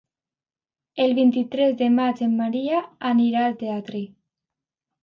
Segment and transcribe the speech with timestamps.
[1.05, 2.81] El vint-i-tres de maig en Maria
[3.13, 4.07] anirà al teatre.